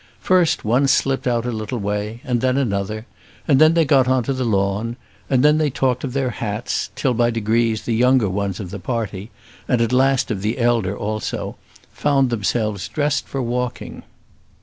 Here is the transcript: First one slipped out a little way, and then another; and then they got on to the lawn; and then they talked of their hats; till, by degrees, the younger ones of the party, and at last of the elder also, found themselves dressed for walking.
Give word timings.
First 0.19 0.65
one 0.65 0.87
slipped 0.87 1.27
out 1.27 1.45
a 1.45 1.51
little 1.51 1.77
way, 1.77 2.21
and 2.23 2.41
then 2.41 2.57
another; 2.57 3.05
and 3.47 3.61
then 3.61 3.75
they 3.75 3.85
got 3.85 4.07
on 4.07 4.23
to 4.23 4.33
the 4.33 4.43
lawn; 4.43 4.95
and 5.29 5.43
then 5.45 5.59
they 5.59 5.69
talked 5.69 6.03
of 6.03 6.13
their 6.13 6.31
hats; 6.31 6.89
till, 6.95 7.13
by 7.13 7.29
degrees, 7.29 7.83
the 7.83 7.93
younger 7.93 8.27
ones 8.27 8.59
of 8.59 8.71
the 8.71 8.79
party, 8.79 9.29
and 9.67 9.79
at 9.79 9.93
last 9.93 10.31
of 10.31 10.41
the 10.41 10.57
elder 10.57 10.97
also, 10.97 11.55
found 11.93 12.31
themselves 12.31 12.87
dressed 12.87 13.27
for 13.27 13.43
walking. 13.43 14.01